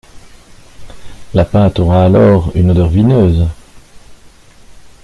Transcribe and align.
La 1.35 1.45
pâte 1.45 1.77
aura 1.77 2.05
alors 2.05 2.51
une 2.55 2.71
odeur 2.71 2.87
vineuse. 2.87 3.47